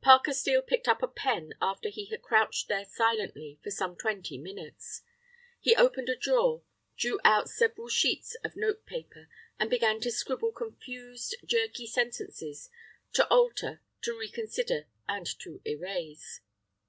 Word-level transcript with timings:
Parker 0.00 0.32
Steel 0.32 0.60
picked 0.60 0.88
up 0.88 1.04
a 1.04 1.06
pen 1.06 1.54
after 1.62 1.88
he 1.88 2.06
had 2.06 2.20
crouched 2.20 2.66
there 2.66 2.84
silently 2.84 3.60
for 3.62 3.70
some 3.70 3.94
twenty 3.94 4.36
minutes. 4.36 5.02
He 5.60 5.76
opened 5.76 6.08
a 6.08 6.16
drawer, 6.16 6.64
drew 6.96 7.20
out 7.22 7.48
several 7.48 7.86
sheets 7.86 8.34
of 8.42 8.56
note 8.56 8.86
paper, 8.86 9.28
and 9.56 9.70
began 9.70 10.00
to 10.00 10.10
scribble 10.10 10.50
confused, 10.50 11.36
jerky 11.44 11.86
sentences, 11.86 12.68
to 13.12 13.28
alter, 13.28 13.80
to 14.02 14.18
reconsider, 14.18 14.88
and 15.08 15.26
to 15.38 15.62
erase. 15.64 16.40